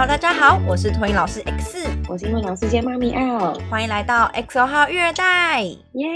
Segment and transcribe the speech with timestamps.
[0.00, 6.08] Hello，大家好，我是托音老师 X，我是英文老师兼妈咪 L，，欢迎来到 XO 号育儿袋，耶！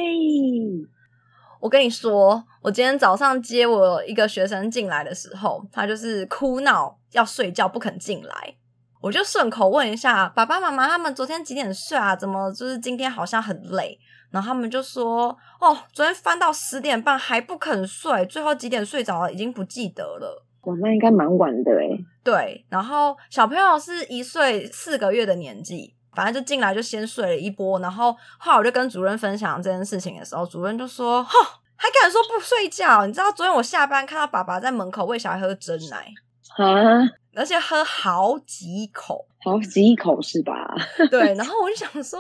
[1.61, 8.55] 我跟你说，我今天早上接我一个学生进来的时候，他就是哭闹要睡觉不肯进来，
[9.03, 12.17] 我就顺口问一下爸爸妈妈他们昨天几点睡啊？
[12.17, 13.99] 怎么就是今天好像很累？
[14.31, 20.44] 然后他们就说哦，昨天翻到十点半还不肯睡，最后几点睡着了已经不记得了。
[20.65, 21.89] 哇，那应该蛮晚的哎。
[22.23, 31.31] 对，然后小朋友是一岁四个月的年纪，反正就进来就先睡了一波，然后后来我就跟主任分享这件事情的时候，主任就说：“哈，
[31.77, 33.07] 还敢说不睡觉？
[33.07, 36.09] 你知道昨天我下班看到爸爸在门口喂小孩喝真奶
[36.57, 37.03] 啊，
[37.37, 40.75] 而且喝好几口。”好几口是吧？
[41.11, 42.19] 对，然后我就想说，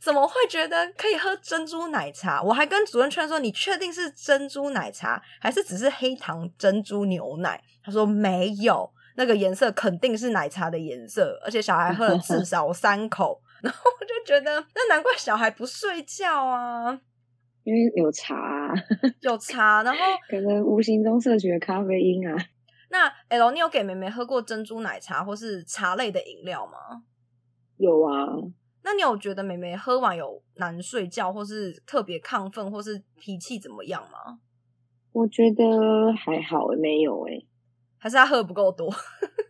[0.00, 2.42] 怎么会觉得可以喝珍珠奶茶？
[2.42, 7.62] 我还跟主任劝说，你确定是珍珠奶茶，还是只是黑糖珍珠牛奶？
[7.84, 13.40] 他说没有，那个颜色肯定是奶茶的颜色，而且小孩喝了至 少三口。
[13.62, 16.98] 然后我就觉得，那难怪小孩不睡觉啊，
[17.62, 18.74] 因为有茶，
[19.20, 22.36] 有茶，然后可能无形中摄取了咖啡因啊。
[22.94, 27.02] 那 L，你有给妹妹喝过珍珠奶茶或是茶类的饮料吗？
[27.76, 28.24] 有啊。
[28.84, 34.38] 那你有觉得妹妹喝完有难睡觉，或是特别亢奋，或是脾气怎么样吗？
[35.10, 37.32] 我觉得还好，没有哎。
[37.98, 38.88] 还是她喝不够多？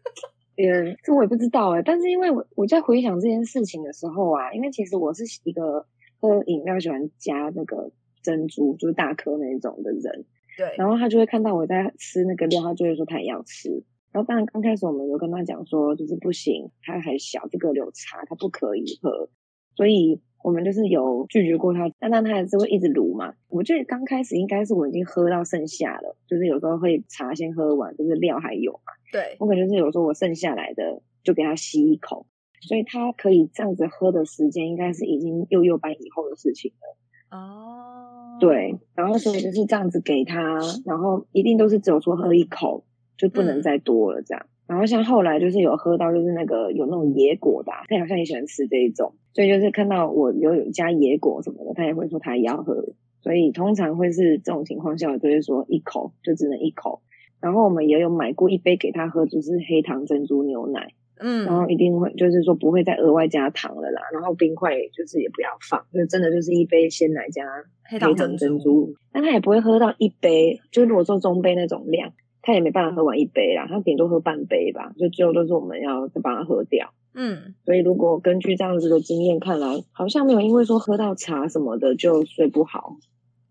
[0.56, 1.83] 嗯，这我也不知道哎。
[1.84, 5.86] 但是因为我我在回想这件事情的时候啊，因为其实我是一个
[6.19, 7.92] 喝饮料喜欢加那个
[8.23, 10.25] 珍珠，就是大颗那种的人。
[10.57, 13.83] 对，然后他就会看到我在吃那个料，他就会说他也要吃。
[14.13, 19.29] 然后当然刚开始我们有跟他讲说，就是不行，他还小，这个有茶他不可以喝。
[19.77, 23.35] 所以我们就是有拒绝过他，但但他还是会一直撸嘛。
[23.49, 28.93] 我觉得刚开始应该是我已经喝到剩下了，就是有时候会茶先喝完，就是料还有嘛。
[29.11, 32.27] 对，我感觉是有时候我剩下来的就给他吸一口，
[32.61, 37.37] 所以他可以这样子喝的时间，应该是已经幼幼班以后的事情了。
[37.37, 38.14] 哦。
[38.40, 42.84] 对，然后所以就是这样子给他，然后一定都是只有说喝一口，
[43.17, 44.46] 就不能再多了这样。
[44.67, 52.95] 然后像后来就是有喝到就是那个有那种野果的，他好像也喜欢吃这一种，所以就是看到我有有加野果什么的，他也会说他也要喝。
[53.20, 57.02] 所以通常会是这种情况下，我就会说一口就只能一口。
[57.40, 60.92] 然后我们也有买过一杯给他喝，就是黑糖珍珠牛奶。
[61.19, 67.45] 嗯，然后一定会就是说不会再额外加糖了啦，然后冰块就是也不要放，就真的就是一杯鲜奶加
[67.89, 76.92] 黑糖珍珠，但他也不会喝到一杯，就如果做中杯那种量，他也没办法喝完一杯啦，他顶多喝半杯吧，就最后都是我们要再帮他喝掉。
[77.14, 82.96] 嗯，所以如果根据这样子的经验看来，好像没有因为说喝到茶什么的就睡不好，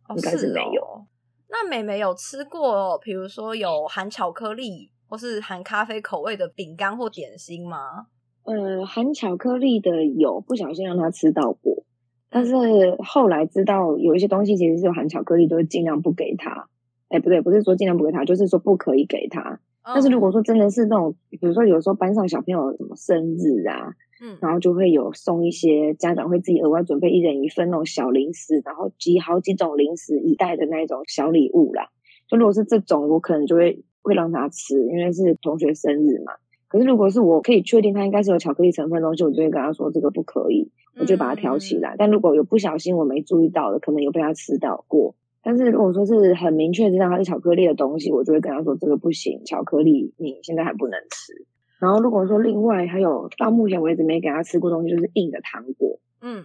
[0.09, 1.05] 应该是没有。
[1.49, 4.89] 那美美有吃过，比如说有含巧克力。
[5.07, 8.07] 或是含咖啡口味的饼干或点心吗？
[8.45, 11.85] 呃，含巧克力的有，不小心让他吃到过，
[12.29, 12.53] 但是
[12.99, 16.67] 后来知道有一些东西其实是有含巧克力，都会尽量不给他。
[17.07, 19.61] 哎，不对，不是说尽量不给他，就是说不可以给他。
[19.85, 31.87] 但是如果说真的是那种，比如说有时候班上小朋友什么生日啊，嗯，然后就会有送一些家长会自己额外准备一人一份那种小零食，然后集好几种零食一袋的那种小礼物啦。
[32.27, 33.85] 就如果是这种，我可能就会。
[34.03, 36.33] 会让他吃，因为是同学生日嘛。
[36.67, 41.95] 可是如果是我可以确定他应该是有巧克力成分东西，我就会跟他说这个不可以，我就把它挑起来。
[41.99, 45.13] 但如果有不小心我没注意到的，可能有被他吃到过。
[45.43, 51.45] 但是如果说是很明确知道它是巧克力的东西，我就会跟他说这个不行，巧克力你现在还不能吃。
[51.79, 55.99] 然后如果说另外还有到目前为止没给他吃过东西，就是硬的糖果。
[56.21, 56.43] 嗯，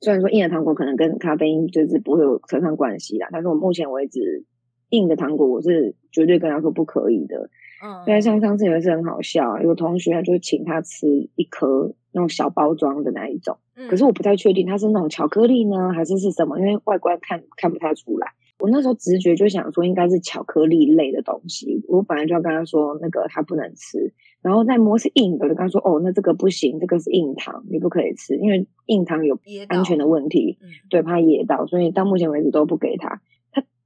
[0.00, 4.46] 虽然说硬的糖果可能跟咖啡因就是不会有扯上关系啦，但是我目前为止。
[4.92, 7.50] 硬的糖果我是绝对跟他说不可以的，
[7.82, 13.58] 嗯，因为像上次有一次很好笑，有同学就请他吃一颗那种小包装的那一种，
[13.88, 18.28] 可是我不太确定它是那种巧克力呢还是是什么，因为外观看看不太出来。
[18.58, 29.36] 我那时候直觉就想说应该是巧克力类的东西，我本来就要跟他说那个他不能吃，然后再摸是硬的，就跟他说哦，那这个不行，这个是硬糖，你不可以吃，因为硬糖有
[29.66, 30.58] 安全的问题，
[30.90, 33.20] 对，怕噎到，所以到目前为止都不给他。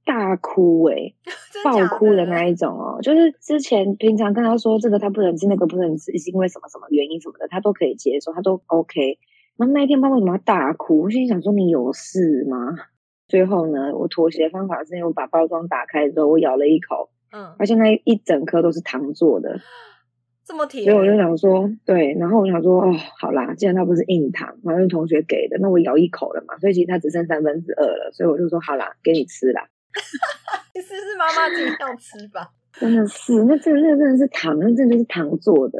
[0.07, 1.13] 大哭哎，
[1.63, 9.19] 爆哭的那一种哦，就是之前平常跟他说这个他不能吃，那个不能吃，是因为什么什么原因什么的，他都可以接受，他都 OK。
[9.57, 11.03] 然后那一天，爸为什么要大哭？
[11.03, 12.75] 我心想说你有事吗？
[13.27, 19.59] 最后呢，我妥协的方法是因为我把包装打开之后，我咬了一口，嗯，而且那一整颗都是糖做的，
[20.45, 20.85] 这么甜。
[20.85, 29.67] 所以我就想说，对，然后我想说，哦，好啦，既然它不是硬糖，然后是同学给的，那我咬一口了嘛，所以其实它只剩三分之二了，所以我就说，好啦，给你吃啦。
[30.73, 32.49] 其实是妈妈自己要吃吧，
[32.79, 35.79] 真的是，那这那真的是糖，那真的是糖做的。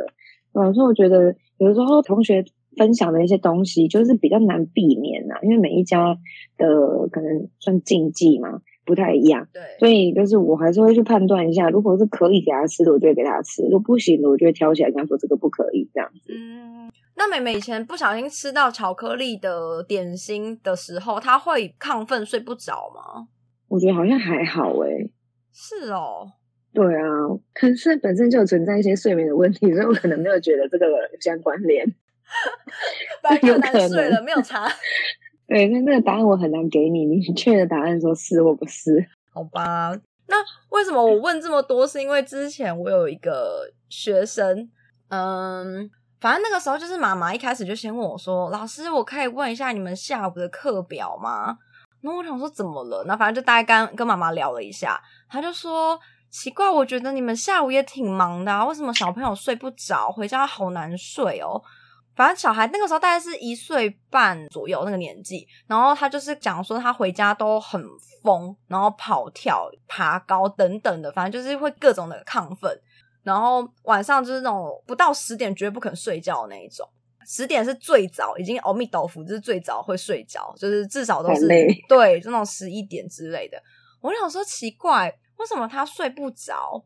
[0.53, 2.43] 嗯，所以我觉得有的时候同学
[2.77, 6.17] 分享的一些东西，就是比较难避免呐、因为每一家
[6.57, 9.47] 的可能算禁忌嘛，不太一样。
[9.53, 16.33] 对，所以就是我还是会去判断一下，如果是可以给他吃的，我就会给他吃；如果不行的，我就会挑起来跟他说这个不可以这样子。
[16.33, 23.27] 嗯，那妹妹以前不小心吃到巧克力的点心的时候，她会亢奋睡不着吗？
[23.67, 25.11] 我觉得好像还好诶、
[25.53, 26.31] 是哦，
[26.73, 27.03] 对啊，
[27.53, 31.85] 可是本身就存在一些睡眠的问题，所以我可能没有觉得这个有相关联。
[33.23, 34.67] 本来就很有可难睡了，能没有查。
[35.47, 39.05] 对，那那个答案我很难给你明 确的答案，说是或不是。
[39.33, 39.97] 好吧，
[40.27, 40.35] 那
[40.69, 41.87] 为什么我问这么多？
[41.87, 44.69] 是因为之前我有一个学生，
[45.09, 51.57] 嗯，反正那个时候就是妈妈一开始就先问我说：“老师，我可以问一下你们下午的课表吗？”
[52.01, 53.03] 然后我想说怎么了？
[53.05, 55.99] 那反正就大概跟跟妈妈聊了一下，她就说
[56.29, 61.61] ：“奇怪，我觉得你们下午也挺忙的、啊，为什么小朋友睡不着，回家好难睡哦？”
[62.15, 67.79] 反正小孩那个时候大概是一岁半左右那个年纪，然后他就是讲说他回家都很
[68.23, 72.75] 疯，然后跑跳、爬高等等的，反正就是会各种的亢奋，
[73.21, 76.89] 然后晚上就是那种不到十点绝对不肯睡觉的那一种，
[77.29, 81.45] 十点是最早，已经阿弥豆腐，就是最早会睡着，就是至少都是
[81.89, 83.61] 对，就那种十一点之类的。
[83.99, 86.81] 我就想说奇怪，为什么他睡不着？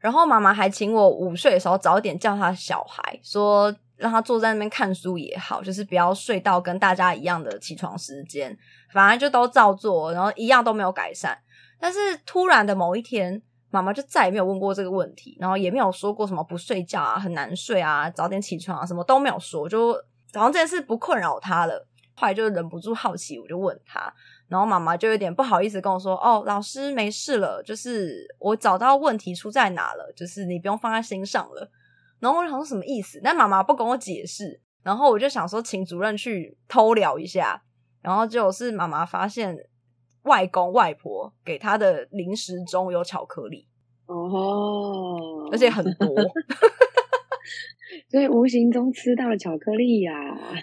[0.00, 8.58] 然后妈妈还请我午睡的时候早点叫他小孩，说让他坐在那边看书也好，就是不要睡到跟大家一样的起床时间，
[8.92, 11.38] 反正就都照做，然后一样都没有改善。
[11.78, 13.40] 但是突然的某一天，
[13.76, 19.92] 妈妈就再也没有问过这个问题，然后也没有说过什么不睡觉啊、很难睡啊、早点起床啊，什么都没有说，就
[20.32, 21.86] 好像这件事不困扰他了。
[22.14, 24.10] 后来就忍不住好奇，我就问他，
[24.48, 31.70] 然后妈妈就有点不好意思跟我说：“哦，老师没事了，就是我找到问题出在哪了，就是你不用放在心上了。”
[32.18, 33.20] 然后我想说什么意思？
[33.22, 37.62] 但妈妈不跟我解释，然后我就想说请主任去偷聊一下，
[38.00, 39.54] 然后结果是妈妈发现
[40.26, 43.66] 外公外婆给他的零食中有巧克力，
[44.06, 46.14] 哦而且很多。
[48.08, 50.12] 所以无形中吃到了巧克力呀、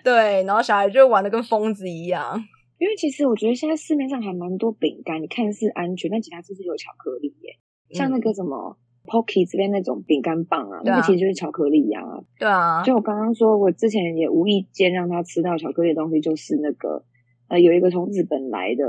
[0.04, 2.42] 对，然后小孩就玩的跟疯子一样。
[2.77, 7.57] 因为其实我觉得现在市面上还蛮多饼干，你看似安全，但其他是不是有巧克力耶？
[7.92, 12.01] 像那个什么 Pocky 之类那种饼干棒啊，那个其实就是巧克力呀、
[12.38, 17.04] 对啊，就我刚刚说，我之前也无意间让他吃到巧克力的东西，就是那个
[17.48, 18.83] 呃，有一个从日本来的，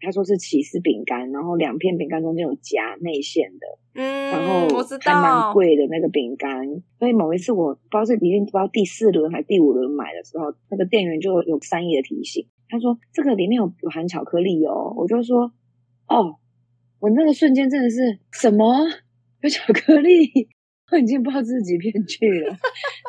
[0.00, 4.68] 他说是起司饼干，然后两片饼干中间有夹内馅的，嗯，然后
[5.00, 6.66] 还蛮，贵的那个饼干。
[6.98, 15.52] 所以某一次我不知道是已经不知道第四轮还是第五轮买的时候，那个店员就有善意的提醒，他说这个里面有有含巧克力哦，我就说
[16.08, 16.36] 哦，
[16.98, 18.74] 我那个瞬间真的是什么
[19.42, 20.48] 有巧克力，
[20.92, 22.56] 我已经不知道这是几片去了。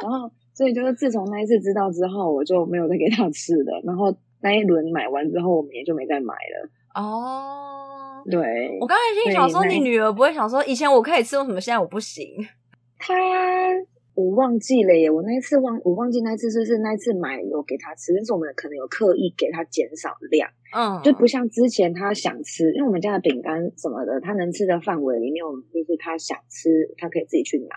[0.01, 3.81] 然后所以就是自从那一次知道之后，我就没有再给他吃了。
[3.85, 6.69] 然后那一轮买完之后，我们也就没再买了。
[6.95, 8.23] 哦。
[8.29, 12.27] 对，我刚才心里想说，你女儿不会想说，以前我可以吃，为什么现在我不行？
[12.99, 13.15] 她
[14.13, 27.75] 我忘记了耶，我那一次忘我忘记那一次是不是那一次买有给她吃，但是我们可能有刻意给她减少量，嗯，就不像之前她想吃，因为我们家的饼干什么的，她能吃的范围里面，我们就是她想吃，她可以自己去拿，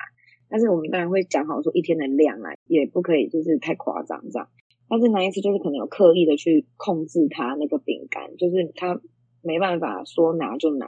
[0.51, 4.49] 但是我们当然会讲好说一天的量啊，也不可以就是太夸张这样。
[4.95, 9.01] 但是那一次就是可能有刻意的去控制他那个饼干，就是他
[9.43, 10.87] 没办法说拿就拿，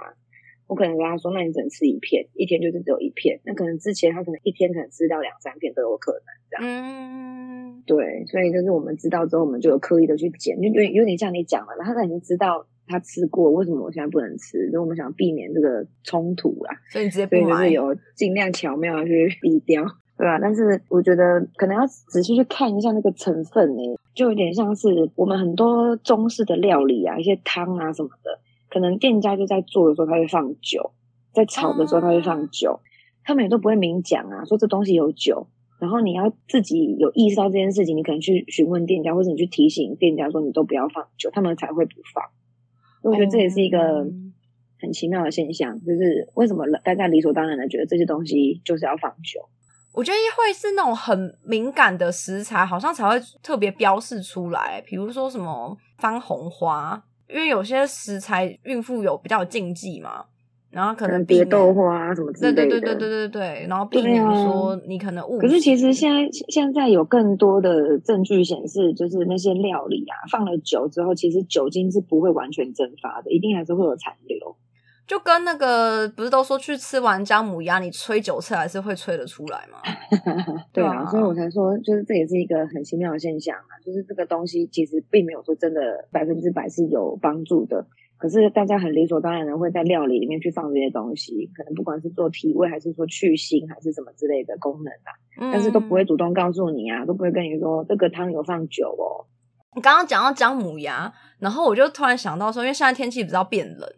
[0.69, 3.41] 我可能跟他说，那你只能吃一片，一天就是只有一片。
[3.45, 6.65] 那可能之前他可能一天可能吃到两三片都有可能这样。
[6.65, 14.71] 嗯，对，所以就是我们知道之后，我们就有刻意的去减，就有点有点像你讲了，他已经知道他吃过，为什么我现在不能吃？
[14.71, 19.83] 所以我们想避免这个冲突啦，所以你直接不就是，有尽量巧妙的去避掉，
[20.17, 23.83] 对啊、但是我觉得可能要仔细去看一下那个成分呢、
[24.15, 30.93] 就有点像是我们很多中式的料理啊，一些汤啊什么的，可能店家就在做的时候他会放酒，
[31.33, 32.81] 在炒的时候他会放酒，
[33.25, 35.49] 他们也都不会明讲啊，说这东西有酒。
[35.79, 42.25] 然后你要自己有意识到这件事情，你可能去询问店家，或者你去提醒店家说你都不要放酒，他们才会不放。
[43.03, 44.33] 我觉得这也是一个嗯
[44.81, 49.47] 很奇妙的现象，就是为什么大家理所当然的觉得这些东西就是要放酒？
[49.97, 60.27] 我觉得会是那种很敏感的食材，好像才会特别标示出来，比如说什么番红花，因为有些食材孕妇有比较有禁忌嘛，
[60.69, 62.69] 然后可可能能避免蝶豆花啊什么之对类的。
[62.69, 65.47] 对对对对对对，然后避免对啊说你可能误食。
[65.47, 74.57] 可是其实现在现在有更多的证据显示，就是那些料理啊，放了酒之后，其实酒精是不会完全蒸发的，一定还是会有残留。
[75.07, 79.79] 就跟那个不是都说去吃完姜母鸭，你吹九次还是会吹得出来吗？
[80.75, 87.87] 对啊，所以我才说，就是这也是一个很奇妙的现象啊，就是这个东西其实并没有说真的百分之百是有帮助的，
[88.19, 99.31] 可是大家很理所当然的会在料理里面去放这些东西，可能不管是做提味还是说去腥还是什么之类的功能啊，但是都不会主动告诉你啊，都不会跟你说这个汤有放酒哦。
[99.77, 103.89] 你刚刚讲到姜母鸭，然后我就突然想到说，因为现在天气比较变冷。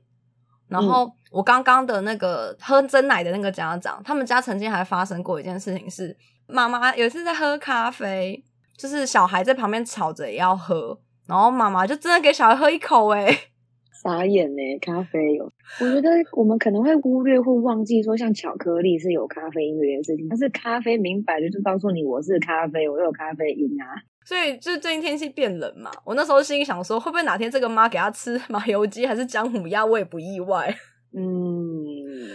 [0.69, 8.43] 然后我刚刚的那个喝真奶的那个家长，他们家曾经还发生过一件事情，是妈妈有一次在喝咖啡，
[8.77, 13.27] 就是小孩在旁边吵着也要喝，然后妈妈就真的给小孩喝一口，哎，
[14.03, 15.45] 傻眼呢，咖啡有，
[15.81, 23.85] 我觉得我们可能会忽略或忘记说，像巧克力是有咖啡因这件事情，但是咖啡明摆着就告诉你我是咖啡，我有咖啡因啊。
[24.29, 30.69] 所以就是最近天气变冷嘛，我那时候心里想说，会不会哪天这个妈给他吃麻油鸡还是姜母鸭，我也不意外。
[31.17, 31.25] 嗯，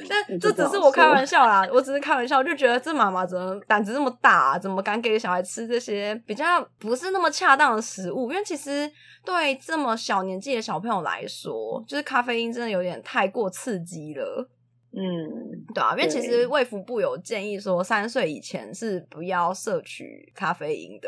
[0.09, 8.31] 但这只是我开玩笑啦，我只是开玩笑，就觉得这妈妈怎么胆子这么大，怎么敢给小孩吃这些比较不是那么恰当的食物？
[8.31, 8.89] 因为其实
[9.23, 14.49] 对这么小年纪的小朋友来说，就是咖啡因真的有点太过刺激了。
[14.93, 15.05] 嗯，
[15.75, 21.07] 对啊，因为其实卫福部有建议说，三岁以前是不要摄取咖啡因的。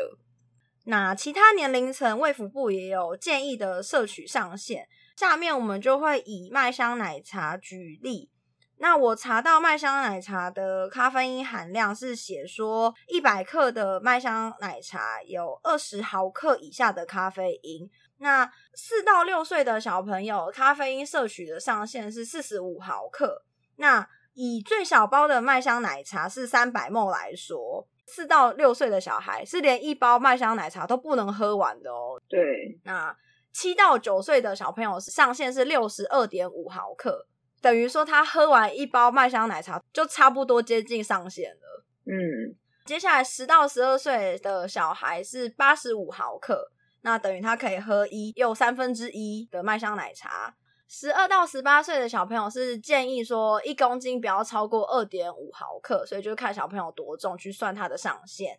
[0.88, 4.88] 那其他年龄层，卫福部也有建议的摄取上限。
[5.16, 8.30] 下面我们就会以麦香奶茶举例。
[8.78, 17.90] 那我查到麦香奶茶的咖啡因含量是写说，一百克的麦香奶茶有二十毫克以下的咖啡因。
[18.18, 23.42] 那四到六岁的小朋友，咖啡因摄取的上限是四十五毫克。
[23.76, 27.88] 那以最小包的麦香奶茶是三百沫来说。
[28.06, 32.20] 四到六岁的小孩是连一包麦香奶茶都不能喝完的哦。
[32.28, 32.40] 对，
[32.84, 33.14] 那
[33.52, 37.26] 七到九岁的小朋友上限是六十二点五毫克，
[37.60, 41.84] 等于说他喝完一包麦香奶茶就差不多接近上限了。
[42.04, 46.70] 嗯，接下来十到十二岁的小孩是八十五毫克，
[47.00, 50.54] 那等于他可以喝一又三分之一的麦香奶茶。
[50.88, 58.58] 十二到十八岁的小朋友是建议说一公斤不要超过二点五毫克，所以就看小朋友多重去算它的上限。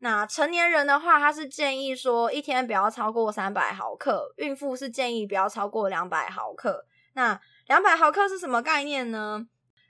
[0.00, 6.86] 那成年人的话，他是建议说一天不要超过三百毫克，孕妇是建议不要超过两百毫克。
[7.14, 9.46] 那两百毫克是什么概念呢？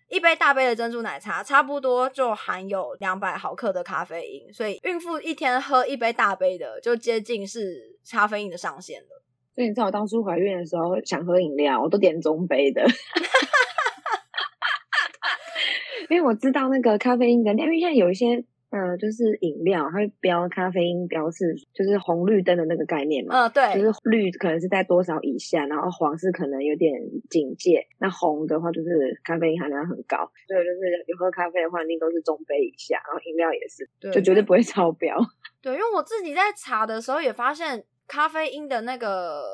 [0.09, 9.23] 一杯大杯的珍珠奶茶差不多就含有两百毫克的咖啡因，所以孕妇一天喝一杯大杯的，就接近是咖啡因的上限了。
[9.59, 12.87] 所以你知道我当初怀孕的时候想喝饮料，我都点中杯的，
[16.09, 23.35] 因为我知道那个咖啡因的量，因为现在有一些呃，就是饮料它会标咖啡因标示，就是红绿灯的那个概念嘛。
[23.35, 26.93] 嗯，对，就是绿可能是在多少以下，然后黄是可能有点
[27.29, 30.19] 警戒，那红的话就是咖啡因含量很高。
[30.47, 35.19] 所以就是有喝咖啡的话，一定都是中杯以下，然后饮料也是，就绝对不会超标。
[35.61, 37.85] 对，因为我自己在查的时候也发现。
[38.09, 39.45] 咖啡因的那个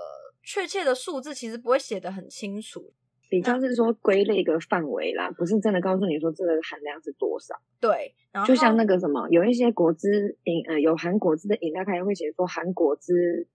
[0.42, 2.92] 确切的数字其实不会写的很清楚，
[3.28, 7.54] 比较是说归类一个范围啦，不是真的告诉你说这个含量是多少。
[7.80, 13.48] 对，然后就像那个什么，有一些果汁饮，呃，有含果汁的饮料，它也会写说含果汁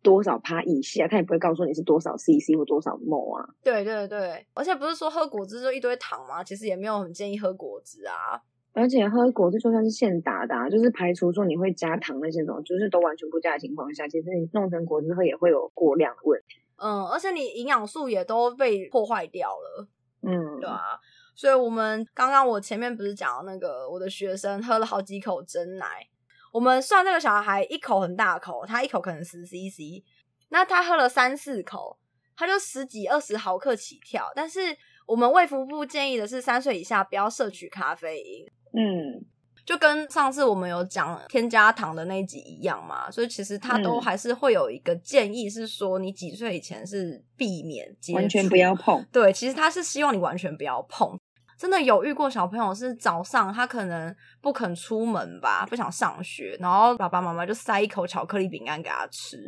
[0.00, 3.48] 多少趴以下，它也不会告诉你是多少 CC 或多少 mol 啊。
[3.64, 6.44] 对对对，而且不是说喝果汁就一堆糖吗？
[6.44, 8.40] 其实也没有很建议喝果汁啊。
[8.76, 16.60] 而且喝果汁就算是现打的，啊就是排除说你会加糖那些种，就是都完全不加的情况下，其实你弄成果汁喝也会有过量的问题。
[16.76, 19.88] 嗯，而且你营养素也都被破坏掉了。
[20.20, 21.00] 嗯，对啊。
[21.34, 26.06] 所以我们刚刚我前面不是讲那个我的学生喝了好几口真奶，
[26.52, 30.04] 我们算那个小孩一口很大口，他一口可能十 CC，
[30.50, 31.98] 那他喝了三四口，
[32.36, 34.30] 他就十几二十毫克起跳。
[34.34, 34.60] 但是
[35.06, 38.46] 我们卫福部建议的是三岁以下不要摄取咖啡因。
[38.76, 39.24] 嗯，
[39.64, 49.04] 就跟上次我们有讲添加糖的那一集一样嘛，所以其实它都还是会有一个建议，是说你几岁以前是避免完全不要碰。
[49.10, 51.18] 对，其实他是希望你完全不要碰。
[51.58, 59.38] 真的有遇过小朋友是早上他可能不肯出门吧，不想上学，然后爸爸妈妈就塞一口巧克力饼干给他吃。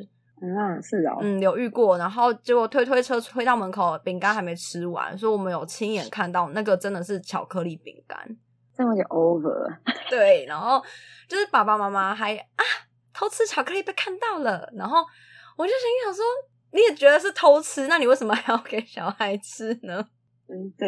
[0.41, 8.19] 嗯，是哦，嗯，有遇过，然后结果推推车推到门口，饼干还没吃完，所以我们有亲眼看到那个真的是巧克力饼干。
[8.79, 9.77] 这样就 over。
[10.09, 10.81] 对，然后
[11.29, 12.65] 就是爸爸妈妈还啊
[13.13, 15.05] 偷吃巧克力被看到了，然后
[15.57, 16.25] 我就心想说，
[16.71, 20.07] 你也觉得是偷吃，那你为什么还要给小孩吃呢？
[20.47, 20.87] 真的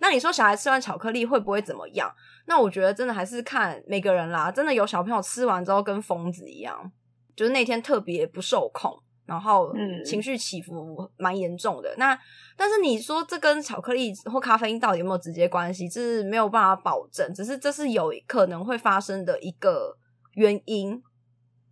[0.00, 2.12] 那你说小孩吃完巧克力会不会怎么样？
[2.46, 4.50] 那我觉得真的还是看每个人啦。
[4.50, 6.92] 真的有小朋友吃完之后跟疯子一样，
[7.34, 8.92] 就是那天特别不受控，
[9.26, 11.94] 然后嗯情绪起伏蛮严重的。
[11.96, 12.18] 那
[12.56, 15.88] 但是你说这跟巧克力或咖啡因到底有没有直接关系？
[15.88, 19.96] 这是没有办法保证，只是这是有可能会发生的一个
[20.34, 21.02] 原因。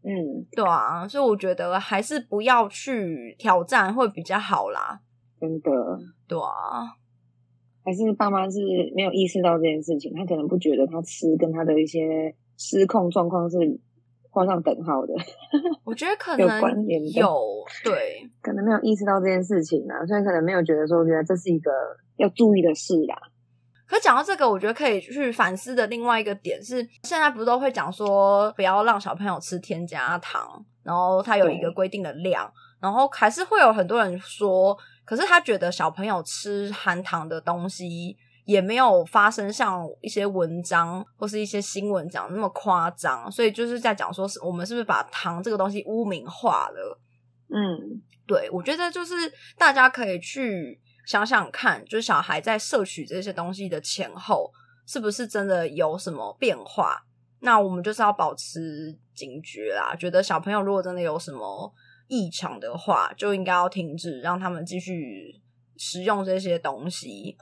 [0.04, 5.00] 嗯，对啊，所以我觉得还是不要去挑战会比较好啦。
[5.40, 5.70] 真的，
[6.26, 6.90] 对啊，
[7.84, 8.58] 还是爸妈是
[8.96, 13.56] 没有意识到这件事情，他可能不觉得他吃跟他的一些失控状况是
[14.32, 15.12] 画上等号的，
[15.84, 17.20] 我觉得可有能关联的。
[17.20, 17.28] 有
[17.84, 21.70] 对，可能没有意识到这件事情啊，所以可能没有觉得说，觉得这是一个
[22.16, 23.14] 要注意的事啦。
[23.86, 31.74] 可讲到这个，我觉得可以去反思的另外一个点是，现在不是都会讲说不要让小朋友吃添加糖，然后它有一个对。
[31.74, 34.74] 规定的量，然后还是会有很多人说，
[35.04, 47.00] 可是他觉得小朋友吃含糖的东西也没有发生像一些文章或是一些新闻讲那么夸张，所以就是在讲说是我们是不是把糖这个东西污名化了？
[47.48, 49.14] 嗯，对，我觉得就是
[49.56, 54.50] 大家可以去想想看，就是小孩在摄取这些东西的前后，
[54.86, 57.04] 是不是真的有什么变化？
[57.40, 59.94] 那我们就是要保持警觉啦。
[59.94, 61.72] 觉得小朋友如果真的有什么
[62.08, 65.40] 异常的话，就应该要停止，让他们继续
[65.76, 67.36] 食用这些东西。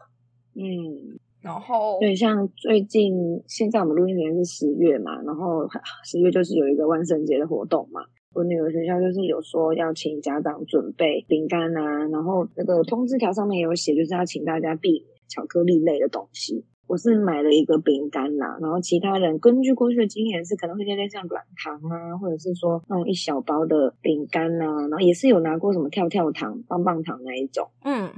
[0.54, 5.68] 嗯，然后，对，像最近现在我们录音时间是十月嘛，然后
[6.04, 8.02] 十月就是有一个万圣节的活动嘛。
[8.32, 16.64] 我女儿学校就是有说要请家长准备饼干啊，然后那个通知条上面也有写，就是要请大家避免巧克力类的东西。
[16.86, 27.68] 我是买了一个饼干啦，然后其他人根据过去的经验是可能会类似像软糖啊，或者是说那种一小包的饼干啊，然后也是有拿过什么跳跳糖、棒棒糖那一种。
[27.84, 28.10] 嗯，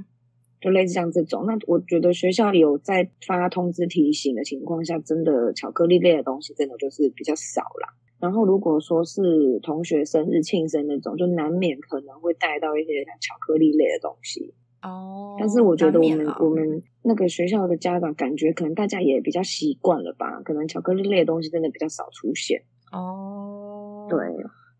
[0.62, 7.92] 就类似像这种，那我觉得学校有在发通知提醒的情况下，真的巧克力类的东西真的就是比较少啦。
[8.20, 14.54] 然后如果说是同学生日庆生那种，就难免可能会带到一些像巧克力类的东西。
[14.82, 22.62] 哦，但是我觉得我们我们那个学校的家长感觉可能大家也比较习惯了吧，可能巧克力类的东西真的比较少出现。
[22.92, 24.18] 哦，对，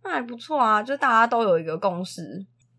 [0.04, 2.22] 那还不错啊，就大家都有一个共识。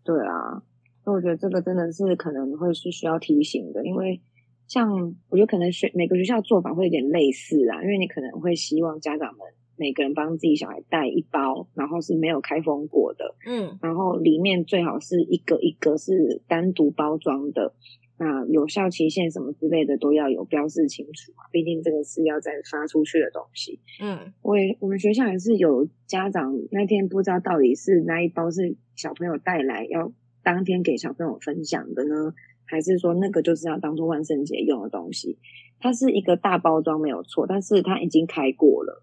[0.02, 0.62] 对啊，
[1.04, 4.20] 所以我觉得这个真的是可能会是需要提醒的，因为
[4.66, 9.40] 像我觉得可能学每个学校做法会有点类似啊，因为你可能会希望家长们
[9.76, 17.74] 每个人帮自己小孩带一包，然后是没有开封过的，嗯然后里面最好是一个一个是单独包装的，
[18.16, 23.80] 那有效期限什么之类的都要有标示清楚啊，毕竟这个是要再发出去的东西。
[24.00, 30.10] 嗯，我也我们学校也是有家长那天不知道到底是那一包是小朋友带来要
[30.44, 32.34] 当天给小朋友分享的呢，
[32.66, 35.38] 还是说那个就是要当做万圣节用的东西？
[35.80, 39.02] 它是一个大包装没有错，但是它已经开过了，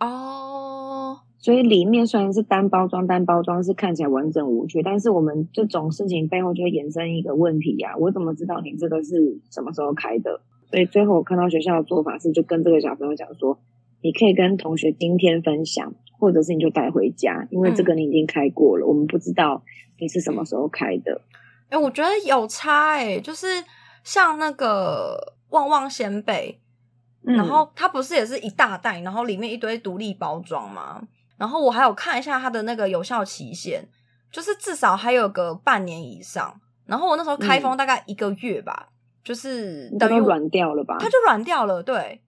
[0.00, 10.40] 哦，所以里面虽然是单包装，单包装是看起来完整无缺，但是我们这种事情背后就会衍生一个问题呀、我怎么知道你这个是什么时候开的？
[10.70, 13.58] 所以最后我看到学校的做法是，就跟这个小朋友讲说，
[14.02, 19.62] 你可以跟同学今天分享，或者是你就带回家，因为这个你已经开过了，我们不知道
[19.98, 21.20] 你是什么时候开的。
[21.68, 23.46] 哎、我觉得有差哎、就是
[24.04, 26.60] 像那个旺旺仙贝，
[27.24, 31.02] 嗯然后它不是也是一大袋，然后里面一堆独立包装吗？
[31.36, 33.84] 然后我还有看一下它的那个有效期限，
[34.30, 36.60] 就是至少还有个半年以上。
[36.86, 38.88] 然后我那时候开封大概一个月吧，
[39.24, 40.96] 就是等于软掉了吧？
[41.00, 41.82] 它就软掉了。
[41.82, 42.22] 对，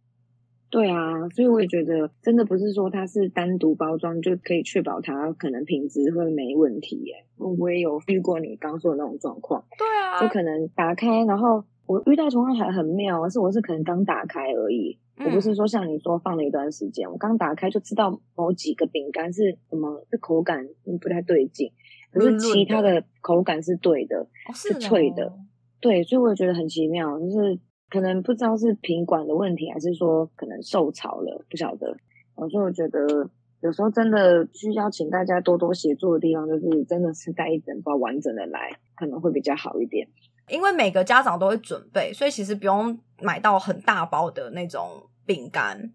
[0.71, 7.25] 对啊，所以我也觉得，真的不是说它是单独包装就可以确保它可能品质会没问题耶。
[7.37, 21.71] 我也有遇过你刚说的那种状况，对啊，就可能打开，然后我遇到情况还很妙，是我是可能刚打开而已，嗯我不是说像你说放了一段时间，我刚打开就知道某几个饼干是什么，这口感嗯不太对劲，
[22.13, 23.01] 可是其他的。
[23.01, 25.33] 的口感是对的，哦是是脆的哦。
[25.81, 27.59] 对，所以我也觉得很奇妙，就是
[27.91, 31.97] 可能不知道是品管的问题，还是说可能受潮了，不晓得。
[32.35, 33.29] 我觉得
[33.61, 40.07] 有时候真的需要请大家多多协助的地方，就是真的是带一整包完整的来，可能会比较好一点。
[40.49, 45.93] 因为每个家长都会准备，所以其实不用买到很大包的那种饼干，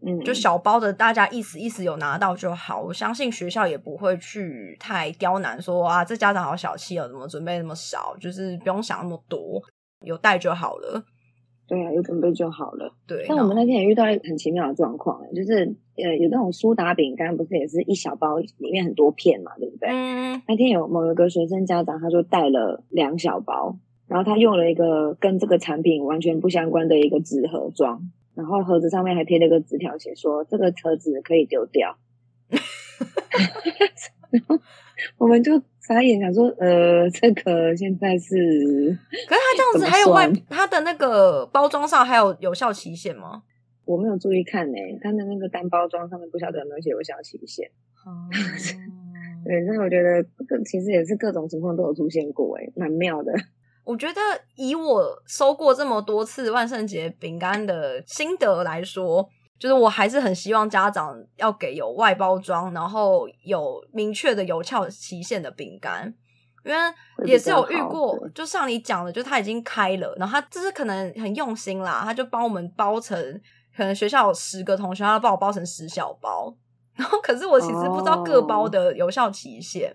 [0.00, 2.80] 嗯，就小包的，大家意思意思有拿到就好。
[2.80, 8.16] 我相信学校也不会去太刁难说啊，这家长好小气哦，怎么准备那么少？
[8.20, 9.60] 就是不用想那么多，
[10.02, 11.04] 有带就好了。
[11.66, 12.94] 对啊，有准备就好了。
[13.06, 19.88] 对，但我们那天也遇到一个很奇妙的状况，就是呃，有那种苏打饼干，不是也是一小包，里面很多片嘛，对不对？
[19.88, 31.96] 嗯那天有某一个学生家长，他就带了两小包，然后他用了一个跟这个产品完全不相关的一个纸盒装，然后盒子上面还贴了一个纸条，写说这个盒子可以丢掉。
[34.30, 34.58] 然后
[35.18, 38.34] 我们就傻眼，想说，呃，这个现在是，
[39.28, 43.42] 可是它这样子还有外它的那个包装上还有有效期限吗？
[43.84, 47.68] 我没有注意看呢，它的那个单包装上面不晓得有没有写有效期限。
[48.06, 48.24] 哦，
[49.44, 53.30] 对，所以我觉得这个其实也是各种情况都有出现过，哎，蛮妙的。
[53.84, 54.20] 我觉得
[54.56, 66.12] 以我收过这么多次万圣节饼干的心得来说，就是我还是很希望家长要给有外包装，然后有明确的有效期限的饼干，
[66.64, 66.78] 因为
[67.24, 73.16] 也是有遇过，就像你讲的，就他已经开了，然后他就是可能很用心啦，他就帮我们包成，
[73.76, 76.54] 可能学校有十个同学，他帮我包成十小包，
[76.94, 79.94] 然后可是我其实不知道各包的有效期限。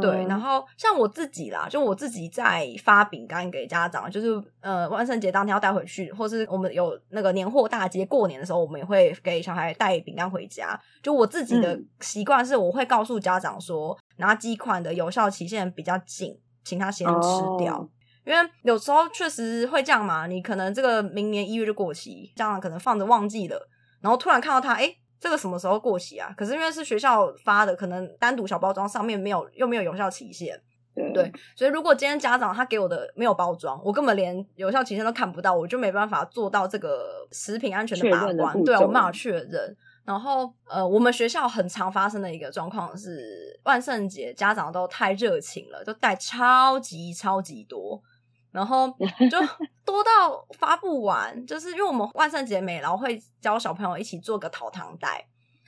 [0.00, 10.78] 对，然后像我自己啦，就我自己在发饼干给家长，就是呃万圣节当天要带回去，或是我们有那个年货大街过年的时候，我们也会给小孩带饼干回家。
[11.02, 16.34] 就我自己的习惯是，我会告诉家长说，哪几款的有效期限比较近，
[16.64, 17.88] 请他先吃掉，
[18.24, 20.26] 因为有时候确实会这样嘛。
[20.26, 23.68] 你可能这个明年一月就过期，家长可能放着忘记了，
[24.00, 24.96] 然后突然看到他，哎。
[25.18, 26.32] 这个什么时候过期啊？
[26.36, 30.60] 可是因为是学校发的，可能单独小包装上面没有，又没有有效期限。
[31.12, 38.64] 对，所以如果今天家长他给我的没有包装，我根本连有效期限都看不到，我就没办法做到这个食品安全的把关。
[38.64, 39.76] 对，我没法确认。
[40.06, 48.00] 然后，呃，我们学校很常发生的一个状况是，万圣节家长都太热情了，都带超级超级多。
[48.56, 48.88] 然后
[49.30, 49.38] 就
[49.84, 55.22] 多到发不完，就是因为我们万圣节美劳会教小朋友一起做个讨糖袋，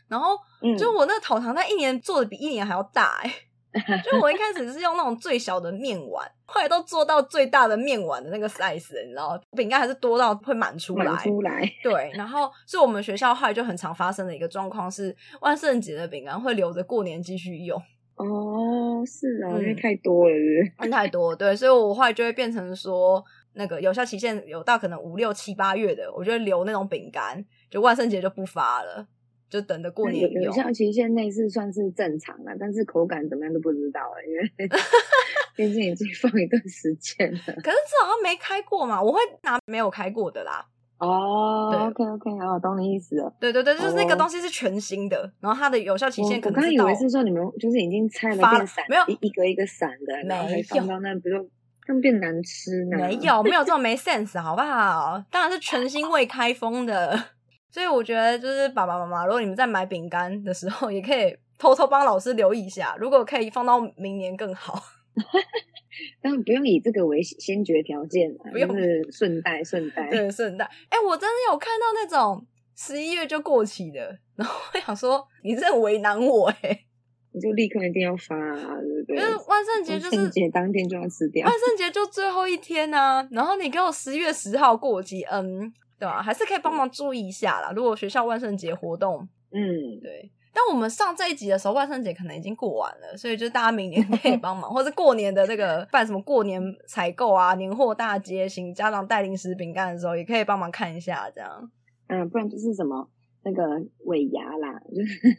[0.08, 0.30] 然后
[0.78, 3.30] 就我那个讨糖袋一年做的比一年还要大哎，
[4.02, 11.70] 就我一开始是用那种最小的面碗，后来都做到最大的面碗的那个 size，你知道，饼干还是多到会满出来，出来。
[11.82, 17.80] 对，然后是我们学校后来就很常发生的一个状况是，万圣节的饼干会留着过年继续用。
[18.18, 20.34] 哦，是啊，因为太多了，
[20.82, 29.06] 是 太多，对，所以我后来就会变成说，那个有效期限有到可能五六七八月的，我就会留那种饼干，就万圣节就不发了，
[29.48, 30.42] 就等着过年用。
[30.42, 34.68] 有效期限内是算是正常了，但是口感怎么样都不知道了，因为
[35.56, 37.38] 毕竟已经放一段时间了。
[37.38, 40.66] 可是这好像没开过嘛，我会拿没有开过的啦。
[40.98, 43.32] 哦，OK OK，我懂你意思了。
[43.38, 46.56] 对对对，就是那个东西是全新的，然后它的有效期限可能。
[46.58, 51.48] 我刚以为是说你们就是已经拆了变散，没有一个一个散的，没放到那不就
[51.86, 52.96] 更变难吃呢？
[53.06, 55.22] 没有没有这种没 sense 好不好？
[55.30, 57.16] 当然是全新未开封的，
[57.70, 64.82] 所以我觉得就是爸爸妈妈，如果你们在买饼干的时候，也可以偷偷帮老师留意一下，如果可以放到明年更好。
[66.22, 70.64] 但不用以这个为先决条件，不用是顺带顺带，对顺带。
[70.88, 76.84] 哎，我真的有看到那种十一月就过期的，然后我想说，你这很为难我哎，
[77.32, 79.16] 你就立刻一定要发，对不对？
[79.16, 83.26] 因为万圣节就是节当天就要吃掉，万圣节就最后一天呢。
[83.32, 86.22] 然后你给我十月十号过期，嗯，对吧？
[86.22, 87.72] 还是可以帮忙注意一下啦。
[87.74, 90.30] 如果学校万圣节活动，嗯，对。
[90.60, 101.70] 但我们上这一集的时候，万圣节可能已经过完了，所以就大家明年可以帮忙， 或者过年的那个办什么过年采购啊、年货大街，行家长带零食饼干的时候，也可以帮忙看一下，这样。
[102.08, 103.08] 嗯，不然就是什么
[103.44, 103.62] 那个
[104.06, 104.82] 尾牙啦，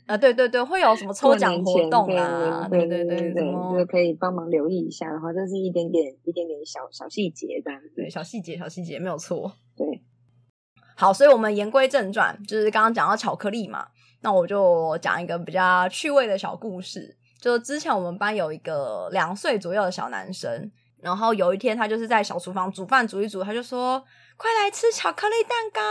[0.05, 2.65] 啊，对对对，会有什么抽奖活动啊？
[2.71, 9.51] 对对对对，就可以帮忙留意一下的话，这是一点点一点点小小细节，这样对，小细节小细节没有错。
[9.75, 10.01] 对，
[10.95, 13.87] 好，所以我们言归正传，就是刚刚讲到巧克力嘛。
[14.21, 17.15] 那我就讲一个比较趣味的小故事。
[17.39, 20.69] 就之前我们班有一个两岁左右的小男生，
[21.01, 24.03] 然后有一天他就是在小厨房煮饭煮一煮，他就说
[24.35, 25.81] ：“快来吃巧克力蛋糕，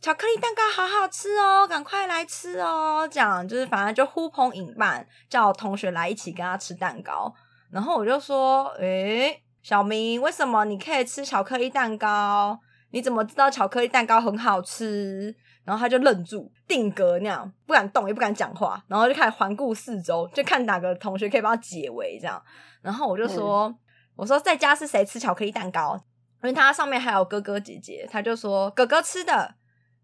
[0.00, 7.32] 巧克力蛋糕好好吃哦，赶快来吃哦！”这样就是反正就呼朋引伴，叫同学来一起跟他吃蛋糕。
[7.70, 12.58] 然后我就说：“诶，小明，为什么你可以吃巧克力蛋糕？
[12.90, 15.36] 你怎么知道巧克力蛋糕很好吃？”
[15.68, 22.42] 然后他就愣住，定格那样，不敢动，也不敢讲话，然后就开始环顾四周，就看哪个同学可以帮他解围这样。
[22.80, 23.70] 然后我就说
[24.16, 25.94] ：“我说在家是谁吃巧克力蛋糕？
[26.42, 29.56] 因为他上面还有哥哥姐姐。”他就说：“哥哥吃的。”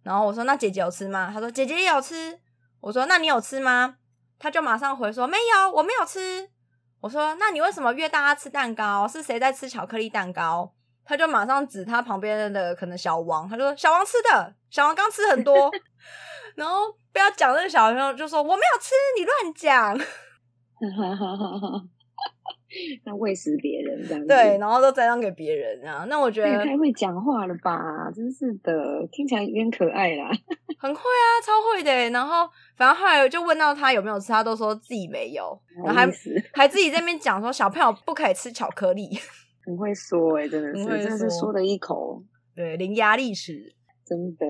[0.04, 2.38] 然后我说：“那姐姐有吃吗？”他说：“姐姐也有吃。”
[2.80, 3.96] 我说：“那你有吃吗？”
[4.38, 6.50] 他就马上回说：“没有，我没有吃。”
[7.00, 9.08] 我说：“那你为什么约大家吃蛋糕？
[9.08, 15.70] 是谁在吃巧克力蛋糕？”他就马上指他旁边的可能小王，他就说：“小王吃的，小王刚吃很多。
[16.56, 19.98] ”然后不要讲那个小朋友就说：“我没有吃，你乱讲。
[23.04, 24.26] ”那喂食别人人这样子。
[24.26, 26.04] 对，然后都栽赃给别人啊。
[26.08, 28.10] 那我觉得太会讲话了吧！
[28.12, 28.72] 真是的，
[29.12, 30.28] 听起来有点可爱啦。
[30.78, 32.10] 很会啊，超会的欸。
[32.10, 36.08] 然后反正后来就问到他有没有吃，他都说自己没有，然后还
[36.52, 39.08] 还自己在那边讲说小朋友不可以吃巧克力，
[39.64, 42.22] 很会说哎、真的是，真的是说说的一口，
[42.54, 43.74] 对，伶牙俐齿。
[44.04, 44.46] 真的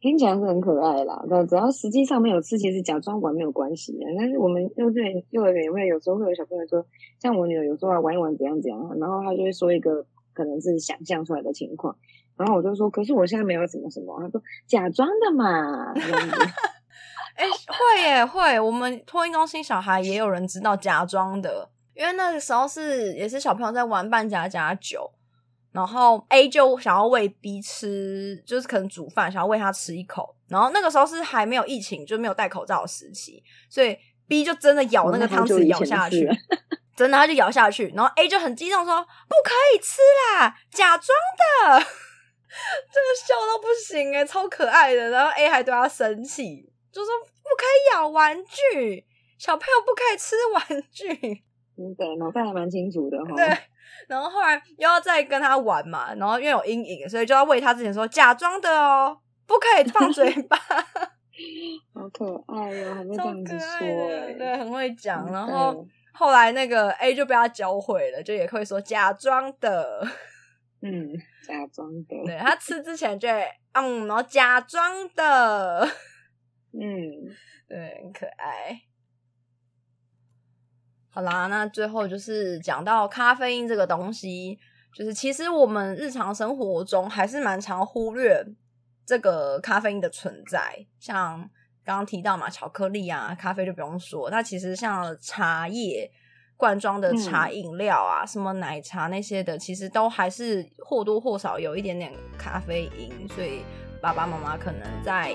[0.00, 1.24] 听起来是很可爱啦。
[1.28, 4.06] 但只要实际上没有吃，其实假装玩没有关系的。
[4.16, 6.86] 但是我们幼稚园、幼儿园也会有时候会有小朋友说，
[7.20, 11.96] 像我女儿有时候啊玩一玩怎样怎样，然后她就会说一个可能是想象出来的情况，
[12.36, 15.92] 然后我就说，可是我现在没有什么什么，她说假装的嘛。
[17.34, 25.10] 哎、 会耶会，我们托婴中心小孩也有人知道假装的，因为那个时候是也是小朋友在玩扮家家酒，
[25.72, 33.96] 然后 A 就想要喂 B 吃，就是可能煮饭想要喂他吃一口，然后那个时候是还没有疫情，就没有戴口罩的时期，所以
[34.28, 36.28] B 就真的咬那个汤匙咬下去，
[36.94, 40.02] 真的他就咬下去，然后 A 就很激动说不可以吃
[40.34, 47.10] 啦，假装的， 这个笑到不行哎、超可爱的，然后 A 还对他生气，就说
[47.42, 49.06] 不可以咬玩具，
[49.38, 51.44] 小朋友不可以吃玩具。
[51.76, 53.34] 真的脑袋还蛮清楚的哈。
[53.36, 53.46] 对，
[54.08, 60.56] 然后后来又要再跟他玩嘛，然后因为有阴影，所以就要喂他之前说假装的哦，不可以放嘴巴，
[61.92, 65.30] 好可爱哟、还 会这超样子可爱说的，哎、对，很会讲。
[65.30, 70.02] 然后后来那个 A 就被他教会了，就也会说假装的，
[70.80, 71.12] 嗯，
[71.46, 75.86] 假装的，对他吃之前就会嗯，然后假装的，
[76.72, 76.80] 嗯，
[77.68, 78.80] 对，很可爱。
[81.16, 84.58] 好啦，那最后就是讲到咖啡因这个东西，
[84.94, 88.44] 就是其实我们日常生活中还是蛮常忽略
[89.06, 90.76] 这个咖啡因的存在。
[91.00, 91.38] 像
[91.82, 96.10] 刚刚提到嘛，巧克力啊，咖啡就不用说，那其实像茶叶、
[96.54, 103.62] 罐装的茶饮料啊，什么奶茶那些的，其实都还是或多或少有一点点咖啡因，所以
[104.02, 105.34] 爸爸妈妈可能在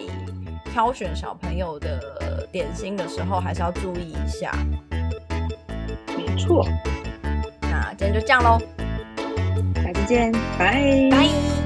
[0.66, 4.54] 挑选小朋友的点心的时候，还是要注意一下。
[6.34, 6.66] 没错。
[7.62, 8.58] 那今天就这样喽，
[9.76, 11.61] 下次见，拜拜。